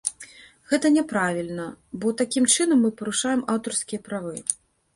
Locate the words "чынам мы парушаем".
2.55-3.47